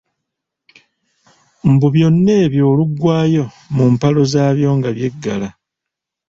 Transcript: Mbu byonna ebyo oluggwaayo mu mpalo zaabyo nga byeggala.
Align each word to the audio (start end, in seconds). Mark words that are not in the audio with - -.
Mbu 1.71 1.87
byonna 1.93 2.31
ebyo 2.45 2.63
oluggwaayo 2.71 3.43
mu 3.75 3.85
mpalo 3.93 4.21
zaabyo 4.31 4.69
nga 4.77 4.89
byeggala. 4.95 5.49